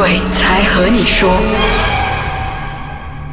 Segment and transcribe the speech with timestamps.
[0.00, 1.89] 鬼才和你说。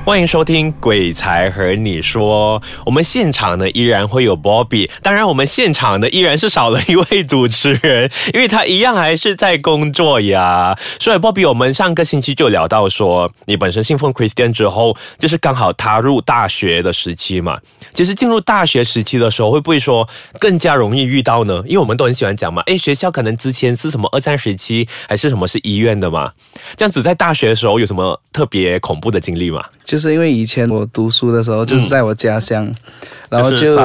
[0.08, 10.80] 欢迎收听《鬼才和你说》，我们现场呢依然会有 Bobby，当然我们现场呢依然是少了一位主持人，因为他一样还是在工作呀。
[10.98, 17.60] 所以 Bobby，我们上个星期就聊到说，你本身信奉 Christian 之后，就是刚好踏入大学的时期嘛。
[17.94, 20.08] 其实进入大学时期的时候，会不会说
[20.40, 21.62] 更加容易遇到呢？
[21.66, 26.32] 因为我们都很喜欢讲嘛，诶，学校可能之前是什么二战时期，还是什么是医院的嘛？
[26.78, 29.66] 这样子在大学的时候有什么特别恐怖的经历吗？
[29.98, 32.72] 就是因为以前我读书的时候，就是在我家乡，
[33.30, 33.76] 然后就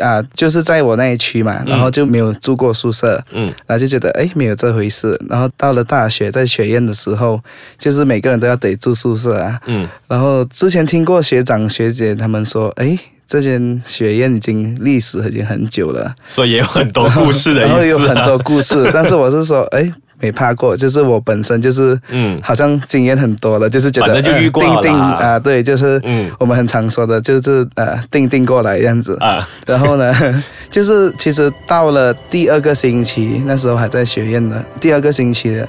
[0.00, 3.52] 啊，就是在我那一区嘛，然后就没有住过宿舍，嗯。
[3.66, 7.40] 然后就觉得哎没有这回事，然后到了大学在学院的时候，
[7.80, 12.96] 就是每个人都要得住宿舍啊，嗯，然后之前听过学长学姐他们说，哎。
[13.28, 17.62] 这间学院已经历史已经很久了，所以也有很多故事的。
[17.66, 22.40] 然后有很多故事，但是我是说，哎，没怕过，就是我本身就是，嗯。
[22.42, 29.16] 好像经验很多了，就是觉得就遇过了呃定定啦啊、对，就是嗯我们很常说的，就是呃定定过来这样子。
[29.20, 30.14] 啊，然后呢，
[30.70, 35.68] 就是其实到了第二个星期，那时候还在学院呢第二个星期的，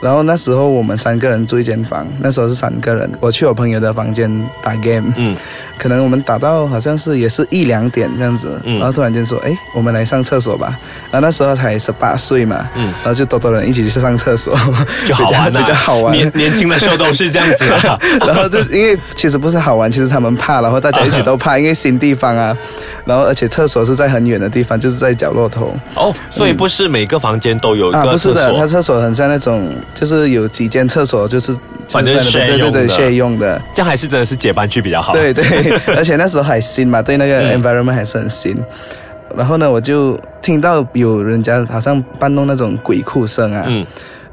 [0.00, 4.30] 然后那时候我们三个人住一间房，那时候是三个人，我去我朋友的房间
[4.62, 5.36] 打 game，嗯。
[5.78, 8.78] 可能我们打到好像是也是一两点这样子，嗯。
[8.78, 10.76] 然后突然间说，哎，我们来上厕所吧。
[11.08, 12.86] 然后那时候才十八岁嘛，嗯。
[12.94, 14.58] 然后就多多人一起去上厕所，
[15.06, 16.12] 就好玩啊，比较好玩。
[16.12, 17.96] 年年轻的时候都是这样子啊。
[18.26, 22.56] 然后就因为其实不是好玩，其实他们怕，然后大家一起都怕，因为新地方啊，
[23.04, 25.72] 然后而且厕所是在很远的地方，就是在角落头。
[25.94, 31.54] 哦，所以不是每个房间都有一啊，个不是的，它厕所很像那种，就是有几间厕所，就是
[31.88, 33.60] 反正的对对对 share 用的。
[33.74, 35.12] 这样还是真的是结伴去比较好。
[35.12, 35.44] 对对，
[35.96, 38.56] 而且那时候还新嘛，对那个嗯 environment 还是很新。
[39.36, 43.84] 然后呢，我就听到有人家好像搬弄那种鬼哭声啊，嗯，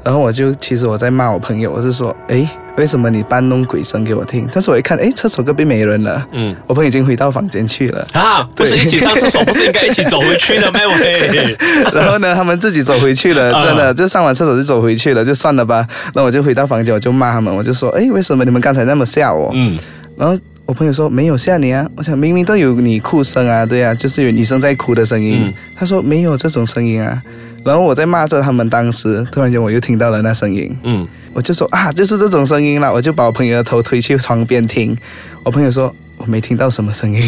[0.02, 4.46] 然后我就其实我在骂我朋友，我是说，诶，为什么你搬弄鬼声给我听？
[4.52, 8.06] 但是我一看，诶，厕所隔壁没人了，嗯我朋友已经回到房间去了。
[8.12, 10.80] 啊，不是一起上厕所，不是应该一起走回去的吗？
[11.00, 11.56] 喂，
[11.92, 15.86] 然后呢，他们自己走回去了，啊真的就上完厕所就走回去了，就算了吧。
[16.14, 19.50] 那我就回到房间，我就骂他们，我就说，诶，为什么你们刚才那么吓我？
[19.54, 19.78] 嗯
[20.18, 25.42] 然后我朋友说没有吓你啊，我想明明都有你哭声啊，对啊，就是有女生在哭的声音。
[25.46, 27.22] 嗯他说没有这种声音啊，
[27.66, 34.96] 然后我在骂着他们，当时突然间我又听到了那声音，嗯，我就说啊，就是这种声音啦，我就把我朋友的头推去窗边听，
[35.42, 37.20] 我朋友说我没听到什么声音。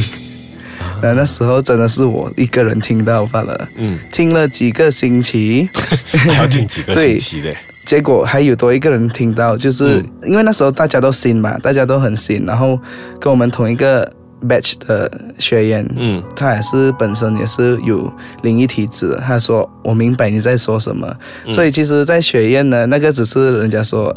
[1.03, 5.69] 那那时候真的是我一个人听到罢了，嗯，听了几个星期，
[6.13, 7.53] 还要听几个星期的。
[7.85, 10.31] 结果还有多一个人听到，就是、嗯。
[10.31, 12.79] 因为那时候大家都新嘛，大家都很新，然后
[13.19, 14.09] 跟我们同一个
[14.47, 18.13] batch 的学员，嗯他也是本身也是有
[18.43, 19.17] 灵异体质的。
[19.19, 21.07] 他说：“我明白你在说什么。
[21.47, 24.15] 嗯所以其实，在学院呢，那个只是人家说。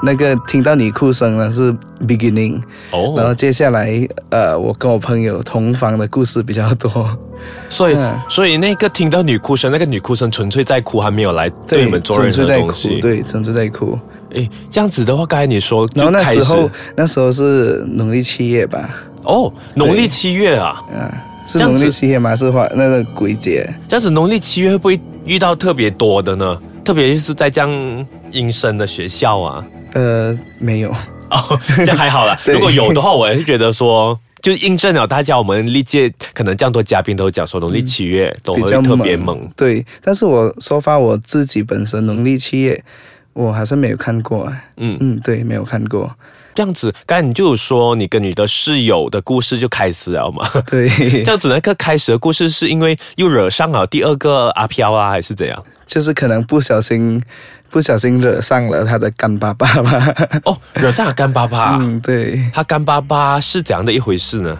[0.00, 1.74] 那个听到你哭声呢是
[2.06, 2.52] beginning，、
[2.92, 7.10] 然后哦，接下来呃，我跟我朋友同房的故事比较多，
[7.68, 13.00] 所以嗯所以那个听到女哭声，那个女哭声纯粹在哭，还没有来对你们做任何纯粹在哭，东西。
[13.00, 13.98] 对，纯粹在哭。
[14.30, 18.88] 诶，这样子的话，刚才你说然后那时候那时候是农历七月吧，
[19.28, 21.10] 哦，农历七月啊，嗯，
[21.46, 22.34] 是农历七月吗？
[22.34, 23.62] 是花那个鬼节？
[23.86, 26.58] 这样子农历七月会不会遇到特别多的呢？
[26.82, 29.62] 特别是在这样阴森的学校啊。
[29.92, 30.90] 呃，没有，
[31.30, 32.38] 哦，这样还好啦。
[32.48, 39.46] 如果有的话，我也是觉得说，就印证了大家我们历届可能这样多嘉宾都讲说，农历七月都会特别猛。
[39.54, 42.82] 对，但是我说发我自己本身农历七月，
[43.32, 44.44] 我还是没有看过。
[44.46, 46.14] 哎嗯，嗯，对，没有看过。
[46.54, 50.44] 这样子，刚才你就有说你跟你的室友的故事就开始了嘛？
[50.66, 50.88] 对，
[51.22, 55.64] 这样子那个开始的故事是因为又惹上了第二个阿飘啊，还是怎样？
[55.86, 57.22] 就是可能不小心，
[57.70, 60.14] 不小心惹上了他的干爸爸吧。
[60.44, 61.78] 哦，惹上了干爸爸。
[61.80, 64.58] 嗯，对，他干爸爸是怎样的一回事呢？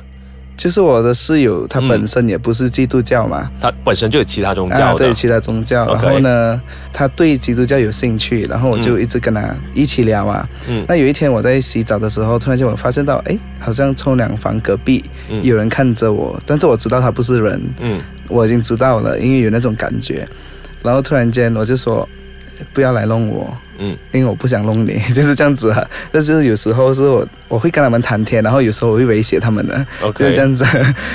[0.58, 1.88] 就是我的室友，他嗯。
[1.88, 5.06] 本身也不是基督教嘛，他本身就有其他宗啊，教的。
[5.06, 5.86] 对，其他宗教。
[5.86, 6.60] 然后呢，
[6.92, 9.42] 他对基督教有兴趣，然后我就一直跟他
[9.72, 10.46] 一起聊嘛。
[10.66, 10.84] 嗯。
[10.88, 15.40] 那有一天我在洗澡的时候，突然间我发现到，哎，好像冲凉房隔壁嗯。
[15.44, 18.00] 有人看着我，但是我知道他不是人，嗯。
[18.26, 20.28] 我已经知道了，因为有那种感觉。
[20.82, 22.06] 然后突然间我就说，
[22.72, 23.56] 不要来弄我。
[23.80, 25.84] 嗯因为我不想弄你， 就是这样子啊。
[26.12, 30.64] 就是有时候是我我会跟他们谈天，然后有时候我会威胁他们的就是这样子。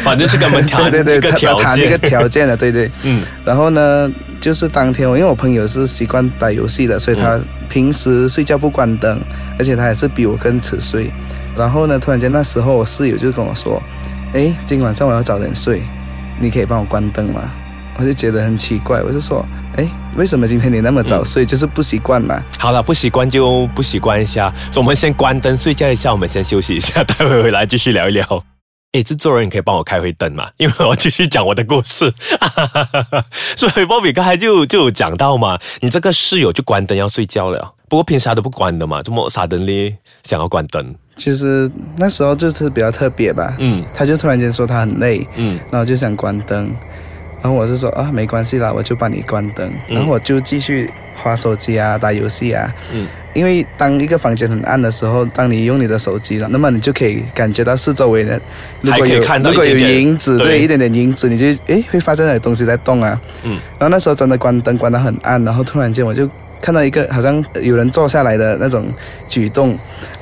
[0.02, 2.10] 反正是跟他们谈 对对对，一个条谈谈一个件。
[2.10, 2.90] 条件的，对对。
[3.04, 4.10] 嗯然后呢，
[4.40, 7.38] 就是当天我因为我朋友是习惯打游戏的，所以他
[7.68, 9.20] 平时睡觉不关灯，
[9.60, 11.12] 而且他也是比我更迟睡。
[11.58, 13.82] 然后呢，突然间那时候我室友就跟我说
[14.34, 15.82] ：“诶，今晚上我要早点睡，
[16.40, 17.42] 你可以帮我关灯吗？”
[17.98, 19.46] 我就觉得很奇怪，我就说，
[19.76, 21.46] 哎，为什么今天你那么早睡？
[21.46, 22.44] 就是不习惯嘛。
[22.58, 24.54] 好了，不习惯就不习惯一下。
[24.72, 28.44] 所以我们先关灯睡觉一下，我们先休息一下，待会回来继续聊一聊。
[28.94, 30.50] 哎，制作人，你可以帮我开回灯嘛？
[30.58, 32.14] 因为我继续讲我的故事。
[33.58, 37.74] 所以波比刚才就就有讲到嘛，你这个室友就关灯要睡觉了。
[37.90, 40.96] 不过平时他都不关的嘛，怎么傻灯哩想要关灯？
[41.16, 43.56] 其实那时候就是比较特别吧。
[43.58, 46.72] 嗯，他就突然间说他很累，嗯，然后就想关灯。
[47.44, 49.70] 然后我就说啊，没关系啦，我就帮你关灯。
[49.88, 52.74] 然后我就继续划手机啊，打游戏啊。
[52.94, 53.06] 嗯。
[53.34, 58.40] 因为当一个房间很暗的时候，当你用你的手机了，那么你就可以感觉到四周围的，
[58.82, 63.20] 如果有如果有影子，对，一点点影子，你就诶会发现有东西在动啊。
[63.44, 63.60] 嗯。
[63.78, 66.30] 然后那时候真的关灯关得很暗，然后突然间我就
[66.62, 68.86] 看到一个好像有人坐下来的那种
[69.28, 69.78] 举动，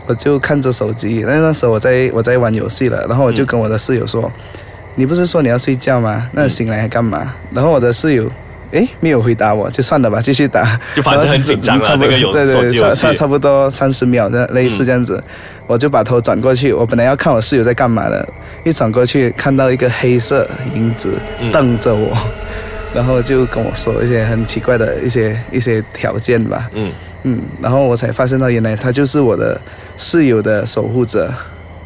[0.07, 1.21] 我就看着手机。
[1.27, 4.31] 那那时候我在我在玩游戏了，然后我就跟我的室友说
[4.95, 6.29] ：“你不是说你要睡觉吗？
[6.33, 8.29] 那醒来干嘛？”然后我的室友。
[8.73, 10.79] 哎，没有回答我，就算了吧，继续打。
[10.95, 15.21] 就反正很紧张了，这个有对对，差差差不多三十秒的类似这样子，
[15.67, 16.71] 我就把头转过去。
[16.71, 18.25] 我本来要看我室友在干嘛的，
[18.63, 21.09] 一转过去看到一个黑色影子
[21.51, 22.17] 瞪着我，
[22.95, 26.69] 然后就跟我说一些很奇怪的一些一些条件吧。
[26.73, 29.59] 嗯嗯，然后我才发现到原来他就是我的
[29.97, 31.29] 室友的守护者。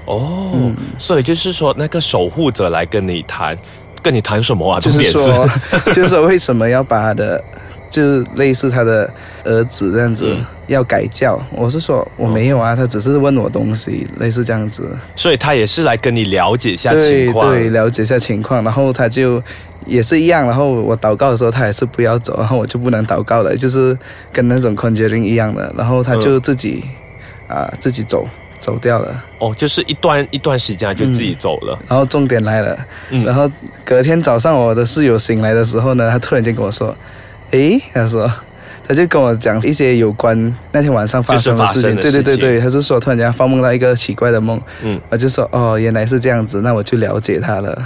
[0.05, 3.57] 哦，所以就是说那个守护者来跟你谈。
[4.03, 4.79] 跟你谈什么啊？
[4.79, 5.49] 就是说，
[5.87, 7.43] 就是说，为什么要把他的，
[7.89, 9.11] 就是类似他的
[9.43, 10.37] 儿子这样子
[10.67, 11.41] 要改教？
[11.51, 14.87] 我是说我没有啊，他只是问我东西，类似这样子。
[15.15, 18.63] 所以他也是来跟你了解一下情况，对，了解一下情况。
[18.63, 19.41] 然后他就
[19.87, 20.45] 也是一样。
[20.45, 23.97] 然后我祷告的时候，他也是不要走，然后我就不能祷告了，就是
[24.31, 25.73] 跟那种 conjuring 一样的。
[25.75, 26.83] 然后他就自己
[27.47, 28.23] 啊，自己走。
[28.65, 31.77] 走掉了哦，就是一段一段时间就自己走了。
[31.87, 32.75] 然后重点来了，
[33.23, 33.47] 然后
[33.83, 36.95] 隔天早上我的室友醒来的时候呢，他突然间跟我说
[37.51, 38.31] ：“诶，他说
[38.87, 40.35] 他就跟我讲一些有关
[40.71, 41.93] 那天晚上发生的事情。
[41.93, 44.59] 对对对对，他就说突然间发梦到一个奇怪的梦。
[44.81, 47.77] 嗯，我就说哦，原来是这样子，那我就了解他了。”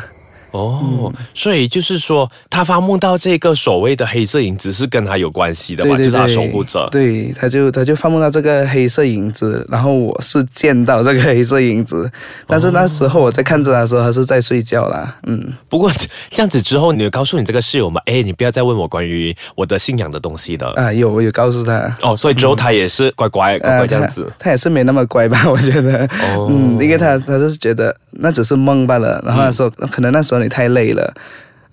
[0.52, 5.98] 哦，所以就是说，他发梦到这个所谓的黑色影子是跟他有关系的嘛？
[5.98, 6.88] 就是他守护者。
[6.92, 12.12] 对，他就他就发梦到这个黑色影子，然后我是见到这个黑色影子，
[12.48, 15.16] 但是那时候我在看着他的时候，他是在睡觉啦。
[15.28, 15.92] 嗯，不过
[16.30, 18.02] 这样子之后，你有告诉你这个室友吗？
[18.06, 20.68] 哎，你不要再问我关于我的信仰的东西的。
[20.72, 21.96] 啊，有，我有告诉他。
[22.02, 24.32] 哦，所以之后他也是乖乖乖乖这样子。
[24.40, 25.46] 他也是没那么乖吧？
[25.50, 26.06] 我觉得。
[26.36, 26.48] 哦。
[26.50, 30.40] 嗯，因为他他就是觉得那只是梦罢了，然后他说可能那时候。
[30.40, 31.14] 你太累了，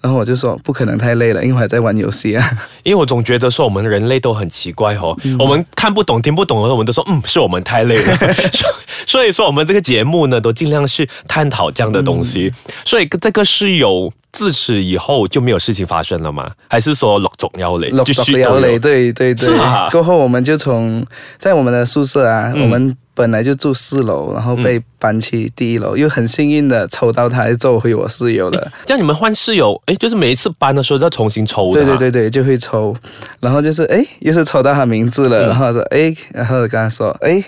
[0.01, 2.51] 然后我就说不可能太累了，因为我还在玩游戏啊。
[2.83, 8.17] 因为我总觉得说我们人类都很奇怪哦，我们看不懂、听不懂的时候，我们都说嗯，是我们太累了。
[9.07, 12.53] 所以说我们这个节目呢，都尽量去探讨这样的东西。
[12.85, 16.51] 所以这个是有自此以后就没有事情发生了吗？
[16.69, 17.91] 还是说陆总要累？
[17.91, 19.57] 陆总要累，对对对。
[19.93, 21.07] 过后我们就从
[21.39, 22.97] 在我们的宿舍啊，我们。
[23.17, 28.71] 本来就住四楼，然后被搬去第一楼，又很幸运的抽到他，做回我室友了。
[28.85, 31.83] 这样你们换室友，哎，就是每一次搬的时候都要重新抽的。
[31.83, 32.95] 对对对对，就会抽，
[33.41, 37.43] 然后就是哎，又是抽到他名字了，然后说哎，然后跟他说哎，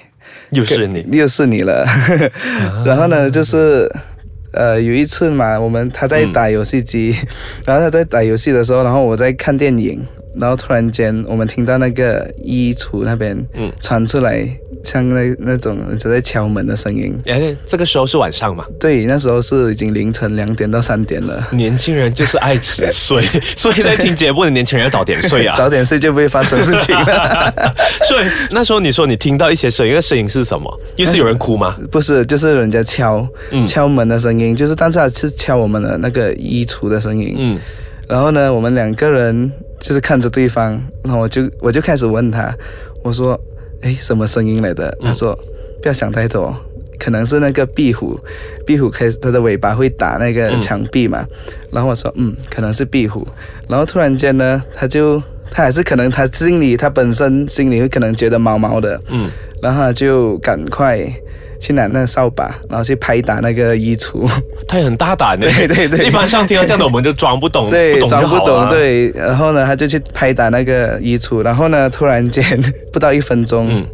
[0.53, 1.85] 又是你，又是你了。
[2.87, 3.87] 然后呢，就是
[4.55, 7.15] 呃，有一次嘛，我们他在打游戏机，
[7.67, 10.03] 然后他在打游戏的时候，然后我在看电影。
[10.39, 13.37] 然后突然间，我们听到那个衣橱那边
[13.81, 14.47] 传出来
[14.83, 17.19] 像那那种人在敲门的声音。
[17.27, 18.65] 哎，这个时候是晚上嘛？
[18.79, 21.47] 对，那时候是已经凌晨两点到三点了。
[21.53, 23.23] 年轻人就是爱迟睡，
[23.57, 27.53] 所以在听节目的年轻人要早点睡啊， 早点睡就不会发生事情了。
[28.09, 30.81] 所以那时候你说你听到一些声音，那声音是什么？
[30.97, 31.77] 又是有人哭吗？
[31.91, 33.27] 不是，就是人家敲
[33.67, 37.35] 敲门的声音，就是但是是敲我们的那个衣橱的声音。
[37.39, 37.59] 嗯，
[38.09, 39.51] 然后呢，我们两个人。
[39.81, 40.73] 就是看着对方，
[41.05, 42.53] 然后我就我就开始问他，
[43.05, 43.41] 我说
[43.83, 45.39] ：“哎，什么声音来的？”他说
[45.81, 46.55] ：“不要想太多，
[46.99, 48.19] 可能是那个壁虎，
[48.67, 51.27] 壁虎开它的尾巴会打那个墙壁嘛。”
[51.71, 53.27] 然后我说：“嗯，可能是壁虎。”
[53.69, 59.31] 然后突然间呢，他就他还是可能他心里他本身心里会可能觉得毛毛的，嗯，
[59.63, 61.09] 然后就赶快。
[61.61, 64.29] 去拿那个扫把，然后去拍打那个衣橱。
[64.67, 66.07] 他也很大胆的， 对对对。
[66.07, 69.11] 一般上听到这样的，我们就装不懂，对，装不懂，对。
[69.11, 72.45] 然后呢，他就去拍打那个衣橱，然后呢，突然间
[72.93, 73.85] 不到一分钟，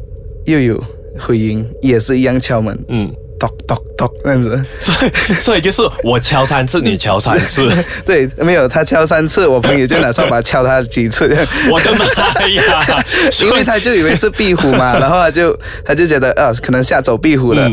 [0.46, 0.82] 又有
[1.18, 3.12] 回音，也是一样敲门，嗯。
[3.38, 7.70] 咚咚咚，这样子，所以 所以就是我敲三次，你敲三次，
[8.06, 11.26] 对，没有他敲三次，我朋友就拿扫把敲他几次，
[11.70, 12.04] 我的妈
[12.48, 13.04] 呀！
[13.42, 17.70] 因为他就以为是壁虎嘛，然后他就他就觉得啊，可能吓走壁虎了，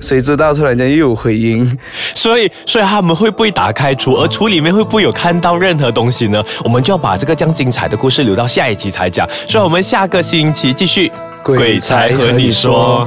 [0.00, 1.78] 谁知道突然间又有回音？
[2.14, 4.14] 所以，所以他们会不会打开橱？
[4.16, 6.42] 而橱里面会不会有看到任何东西呢？
[6.64, 9.28] 我们就要把这个这样精彩的故事留到下一集才讲。
[9.48, 11.10] 所以，我们下个星期继续
[11.42, 13.06] 鬼才和你说。